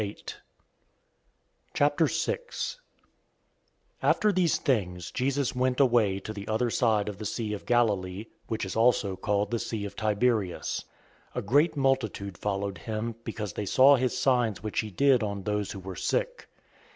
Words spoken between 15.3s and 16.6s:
those who were sick.